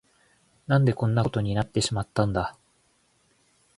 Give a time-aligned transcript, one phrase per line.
[0.65, 2.57] 何でこんなことになってしまったんだ。